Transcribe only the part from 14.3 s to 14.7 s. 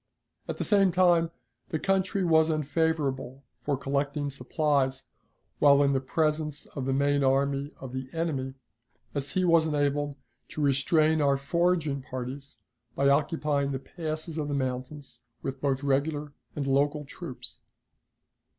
of the